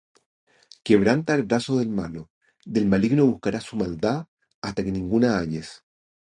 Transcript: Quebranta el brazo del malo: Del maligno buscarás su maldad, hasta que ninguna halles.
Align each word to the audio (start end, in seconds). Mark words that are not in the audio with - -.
Quebranta 0.89 1.35
el 1.39 1.43
brazo 1.43 1.77
del 1.77 1.89
malo: 1.89 2.31
Del 2.65 2.87
maligno 2.87 3.27
buscarás 3.27 3.65
su 3.65 3.75
maldad, 3.77 4.25
hasta 4.63 4.83
que 4.83 4.91
ninguna 4.91 5.37
halles. 5.37 5.83